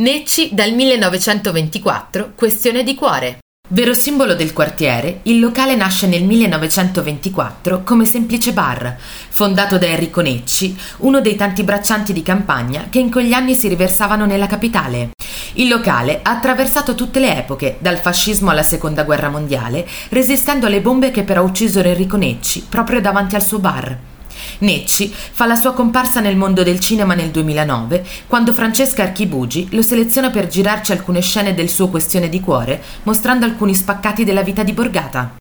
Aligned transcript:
Necci 0.00 0.54
dal 0.54 0.72
1924, 0.72 2.32
questione 2.34 2.82
di 2.82 2.94
cuore. 2.94 3.40
Vero 3.68 3.92
simbolo 3.92 4.34
del 4.34 4.54
quartiere, 4.54 5.20
il 5.24 5.38
locale 5.38 5.76
nasce 5.76 6.06
nel 6.06 6.24
1924 6.24 7.82
come 7.84 8.06
semplice 8.06 8.54
bar, 8.54 8.96
fondato 9.28 9.76
da 9.76 9.84
Enrico 9.84 10.22
Necci, 10.22 10.74
uno 11.00 11.20
dei 11.20 11.36
tanti 11.36 11.64
braccianti 11.64 12.14
di 12.14 12.22
campagna 12.22 12.86
che 12.88 12.98
in 12.98 13.10
quegli 13.10 13.34
anni 13.34 13.54
si 13.54 13.68
riversavano 13.68 14.24
nella 14.24 14.46
capitale. 14.46 15.10
Il 15.56 15.68
locale 15.68 16.20
ha 16.22 16.30
attraversato 16.30 16.94
tutte 16.94 17.20
le 17.20 17.36
epoche, 17.36 17.76
dal 17.78 17.98
fascismo 17.98 18.48
alla 18.48 18.62
seconda 18.62 19.04
guerra 19.04 19.28
mondiale, 19.28 19.86
resistendo 20.08 20.64
alle 20.64 20.80
bombe 20.80 21.10
che 21.10 21.24
però 21.24 21.42
uccisero 21.42 21.86
Enrico 21.86 22.16
Necci 22.16 22.64
proprio 22.66 23.02
davanti 23.02 23.34
al 23.34 23.44
suo 23.44 23.58
bar. 23.58 23.98
Necci 24.60 25.10
fa 25.12 25.46
la 25.46 25.54
sua 25.54 25.72
comparsa 25.72 26.20
nel 26.20 26.36
mondo 26.36 26.62
del 26.62 26.80
cinema 26.80 27.14
nel 27.14 27.30
2009, 27.30 28.04
quando 28.26 28.52
Francesca 28.52 29.02
Archibugi 29.02 29.68
lo 29.70 29.82
seleziona 29.82 30.30
per 30.30 30.48
girarci 30.48 30.92
alcune 30.92 31.20
scene 31.20 31.54
del 31.54 31.68
suo 31.68 31.88
Questione 31.88 32.28
di 32.28 32.40
cuore, 32.40 32.82
mostrando 33.04 33.46
alcuni 33.46 33.74
spaccati 33.74 34.24
della 34.24 34.42
vita 34.42 34.62
di 34.62 34.72
Borgata. 34.72 35.38